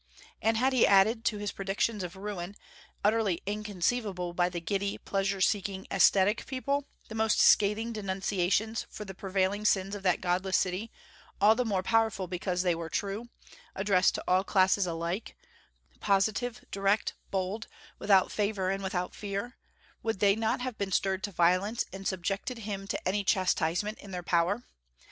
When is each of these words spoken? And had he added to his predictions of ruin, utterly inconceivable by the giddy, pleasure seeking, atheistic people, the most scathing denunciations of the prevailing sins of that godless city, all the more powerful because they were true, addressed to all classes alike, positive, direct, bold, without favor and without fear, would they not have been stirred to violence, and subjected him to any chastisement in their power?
And 0.41 0.57
had 0.57 0.73
he 0.73 0.87
added 0.87 1.23
to 1.25 1.37
his 1.37 1.51
predictions 1.51 2.01
of 2.01 2.15
ruin, 2.15 2.55
utterly 3.05 3.43
inconceivable 3.45 4.33
by 4.33 4.49
the 4.49 4.59
giddy, 4.59 4.97
pleasure 4.97 5.39
seeking, 5.41 5.85
atheistic 5.93 6.47
people, 6.47 6.87
the 7.07 7.13
most 7.13 7.39
scathing 7.39 7.93
denunciations 7.93 8.87
of 8.99 9.05
the 9.05 9.13
prevailing 9.13 9.63
sins 9.63 9.93
of 9.93 10.01
that 10.01 10.19
godless 10.19 10.57
city, 10.57 10.91
all 11.39 11.53
the 11.53 11.65
more 11.65 11.83
powerful 11.83 12.25
because 12.25 12.63
they 12.63 12.73
were 12.73 12.89
true, 12.89 13.29
addressed 13.75 14.15
to 14.15 14.23
all 14.27 14.43
classes 14.43 14.87
alike, 14.87 15.37
positive, 15.99 16.65
direct, 16.71 17.13
bold, 17.29 17.67
without 17.99 18.31
favor 18.31 18.71
and 18.71 18.81
without 18.81 19.13
fear, 19.13 19.55
would 20.01 20.19
they 20.19 20.35
not 20.35 20.61
have 20.61 20.79
been 20.79 20.91
stirred 20.91 21.21
to 21.21 21.31
violence, 21.31 21.85
and 21.93 22.07
subjected 22.07 22.57
him 22.65 22.87
to 22.87 23.07
any 23.07 23.23
chastisement 23.23 23.99
in 23.99 24.09
their 24.09 24.23
power? 24.23 24.63